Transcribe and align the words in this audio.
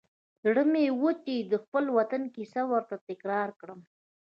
زړه 0.43 0.63
مې 0.71 0.85
و 1.01 1.03
چې 1.25 1.35
د 1.51 1.53
خپل 1.63 1.85
وطن 1.97 2.21
کیسه 2.35 2.61
ورته 2.71 2.95
تکرار 3.09 3.49
کړم. 3.59 3.79